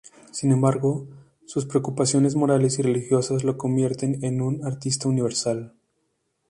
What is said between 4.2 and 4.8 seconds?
en un